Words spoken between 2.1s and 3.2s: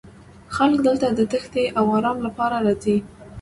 لپاره راځي